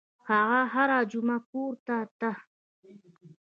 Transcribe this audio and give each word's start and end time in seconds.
هغه 0.29 0.61
هره 0.73 0.99
جمعه 1.11 1.37
کور 1.51 1.73
ته 1.85 1.97
ته. 2.19 2.31